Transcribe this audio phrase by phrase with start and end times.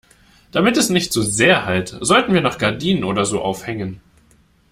[0.51, 4.01] Damit es nicht so sehr hallt, sollten wir noch Gardinen oder so aufhängen.